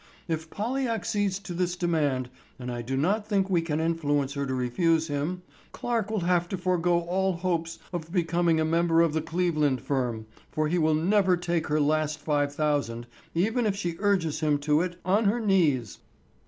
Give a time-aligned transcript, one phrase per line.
[0.27, 4.47] If Polly accedes to this demand, and I do not think we can influence her
[4.47, 5.43] to refuse him,
[5.73, 10.25] Clarke will have to forego all hopes of becoming a member of the Cleveland firm,
[10.51, 14.81] for he will never take her last five thousand, even if she urges him to
[14.81, 15.99] it on her knees."